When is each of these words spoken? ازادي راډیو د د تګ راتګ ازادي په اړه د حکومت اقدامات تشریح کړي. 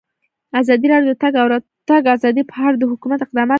ازادي 0.59 0.87
راډیو 0.91 1.09
د 1.11 1.15
د 1.17 1.19
تګ 1.23 1.33
راتګ 1.53 2.03
ازادي 2.15 2.43
په 2.51 2.55
اړه 2.67 2.77
د 2.79 2.83
حکومت 2.91 3.19
اقدامات 3.19 3.29
تشریح 3.29 3.41
کړي. 3.41 3.49